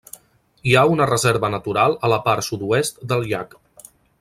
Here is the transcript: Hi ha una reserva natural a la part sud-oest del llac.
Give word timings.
Hi 0.69 0.71
ha 0.79 0.85
una 0.93 1.07
reserva 1.09 1.51
natural 1.57 1.93
a 2.09 2.11
la 2.15 2.19
part 2.29 2.49
sud-oest 2.49 2.99
del 3.13 3.29
llac. 3.35 3.55